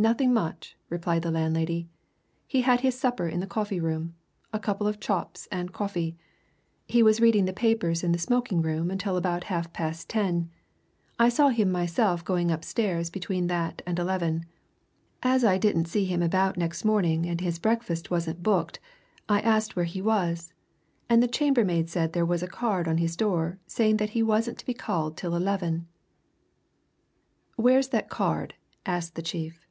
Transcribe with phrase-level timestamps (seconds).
[0.00, 1.88] "Nothing much," replied the landlady.
[2.46, 4.14] "He had his supper in the coffee room
[4.52, 6.16] a couple of chops and coffee.
[6.86, 10.50] He was reading the papers in the smoking room until about half past ten;
[11.18, 14.46] I saw him myself going upstairs between that and eleven.
[15.24, 18.78] As I didn't see him about next morning and as his breakfast wasn't booked,
[19.28, 20.52] I asked where he was,
[21.08, 24.58] and the chambermaid said there was a card on his door saying that he wasn't
[24.58, 25.88] to be called till eleven."
[27.56, 28.54] "Where is that card?"
[28.86, 29.64] asked the chief.